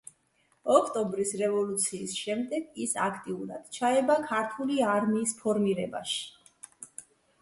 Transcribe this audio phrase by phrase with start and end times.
[0.75, 6.25] ოქტომბრის რევოლუციის შემდეგ ის აქტიურად ჩაება ქართული არმიის ფორმირებაში.